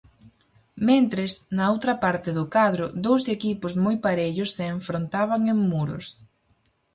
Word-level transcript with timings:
Mentres, 0.87 1.31
na 1.57 1.65
outra 1.73 1.93
parte 2.03 2.29
do 2.37 2.45
cadro, 2.55 2.85
dous 3.05 3.23
equipos 3.35 3.73
moi 3.85 3.95
parellos 4.05 4.49
se 4.55 4.63
enfrontaban 4.75 5.41
en 5.53 5.57
Muros. 5.71 6.05